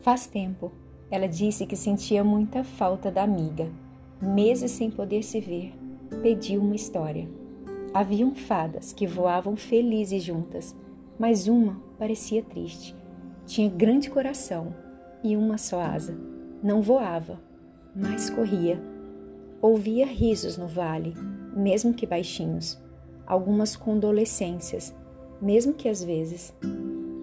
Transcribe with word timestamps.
Faz 0.00 0.26
tempo, 0.26 0.70
ela 1.10 1.26
disse 1.26 1.66
que 1.66 1.76
sentia 1.76 2.22
muita 2.22 2.62
falta 2.62 3.10
da 3.10 3.22
amiga. 3.22 3.70
Meses 4.20 4.70
sem 4.70 4.90
poder 4.90 5.22
se 5.22 5.40
ver, 5.40 5.74
pediu 6.22 6.60
uma 6.60 6.76
história. 6.76 7.28
Haviam 7.92 8.34
fadas 8.34 8.92
que 8.92 9.06
voavam 9.06 9.56
felizes 9.56 10.22
juntas, 10.22 10.76
mas 11.18 11.48
uma 11.48 11.80
parecia 11.98 12.42
triste. 12.42 12.94
Tinha 13.44 13.68
grande 13.68 14.08
coração 14.08 14.74
e 15.22 15.36
uma 15.36 15.58
só 15.58 15.80
asa. 15.80 16.16
Não 16.62 16.80
voava, 16.80 17.40
mas 17.94 18.30
corria. 18.30 18.80
Ouvia 19.60 20.06
risos 20.06 20.56
no 20.56 20.68
vale, 20.68 21.14
mesmo 21.56 21.92
que 21.92 22.06
baixinhos, 22.06 22.78
algumas 23.26 23.74
condolescências, 23.74 24.94
mesmo 25.40 25.72
que 25.72 25.88
às 25.88 26.04
vezes, 26.04 26.54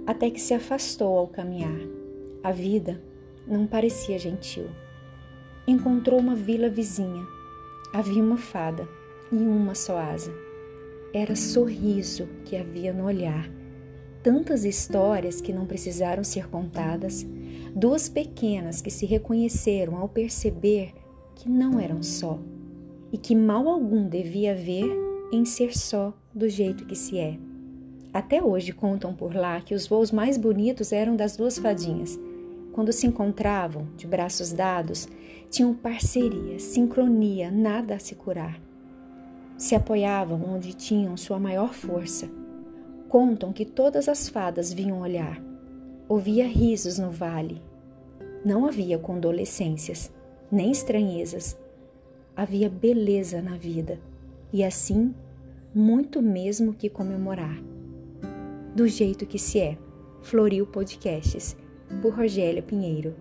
até 0.05 0.29
que 0.29 0.41
se 0.41 0.53
afastou 0.53 1.17
ao 1.17 1.27
caminhar. 1.27 2.04
A 2.45 2.51
vida 2.51 3.01
não 3.47 3.65
parecia 3.65 4.19
gentil. 4.19 4.67
Encontrou 5.67 6.19
uma 6.19 6.35
vila 6.35 6.69
vizinha. 6.69 7.25
Havia 7.91 8.21
uma 8.21 8.37
fada 8.37 8.87
e 9.31 9.35
uma 9.35 9.73
só 9.73 9.97
asa. 9.97 10.31
Era 11.11 11.35
sorriso 11.35 12.29
que 12.43 12.55
havia 12.55 12.93
no 12.93 13.05
olhar. 13.05 13.49
Tantas 14.21 14.63
histórias 14.63 15.41
que 15.41 15.51
não 15.51 15.65
precisaram 15.65 16.23
ser 16.23 16.47
contadas, 16.47 17.25
duas 17.75 18.07
pequenas 18.07 18.79
que 18.79 18.91
se 18.91 19.07
reconheceram 19.07 19.97
ao 19.97 20.07
perceber 20.07 20.93
que 21.33 21.49
não 21.49 21.79
eram 21.79 22.03
só 22.03 22.39
e 23.11 23.17
que 23.17 23.35
mal 23.35 23.67
algum 23.67 24.07
devia 24.07 24.51
haver 24.51 24.85
em 25.31 25.45
ser 25.45 25.75
só 25.75 26.13
do 26.31 26.47
jeito 26.47 26.85
que 26.85 26.95
se 26.95 27.17
é. 27.17 27.39
Até 28.13 28.39
hoje 28.43 28.71
contam 28.71 29.15
por 29.15 29.33
lá 29.33 29.59
que 29.61 29.73
os 29.73 29.87
voos 29.87 30.11
mais 30.11 30.37
bonitos 30.37 30.91
eram 30.91 31.15
das 31.15 31.35
duas 31.35 31.57
fadinhas. 31.57 32.19
Quando 32.75 32.91
se 32.91 33.07
encontravam, 33.07 33.87
de 33.95 34.05
braços 34.05 34.51
dados, 34.51 35.07
tinham 35.49 35.73
parceria, 35.73 36.59
sincronia, 36.59 37.49
nada 37.49 37.95
a 37.95 37.99
se 37.99 38.15
curar. 38.15 38.59
Se 39.57 39.75
apoiavam 39.75 40.43
onde 40.53 40.73
tinham 40.73 41.15
sua 41.15 41.39
maior 41.39 41.73
força. 41.73 42.29
Contam 43.07 43.53
que 43.53 43.63
todas 43.63 44.09
as 44.09 44.27
fadas 44.27 44.73
vinham 44.73 44.99
olhar. 44.99 45.41
Ouvia 46.09 46.45
risos 46.45 46.99
no 46.99 47.11
vale. 47.11 47.61
Não 48.43 48.65
havia 48.65 48.99
condolescências, 48.99 50.11
nem 50.51 50.69
estranhezas. 50.69 51.57
Havia 52.35 52.67
beleza 52.67 53.41
na 53.41 53.55
vida 53.55 54.01
e 54.51 54.65
assim 54.65 55.15
muito 55.73 56.21
mesmo 56.21 56.73
que 56.73 56.89
comemorar. 56.89 57.57
Do 58.75 58.85
jeito 58.85 59.25
que 59.25 59.39
se 59.39 59.61
é. 59.61 59.77
Floril 60.21 60.65
Podcasts, 60.65 61.55
por 62.01 62.13
Rogélia 62.13 62.61
Pinheiro. 62.61 63.15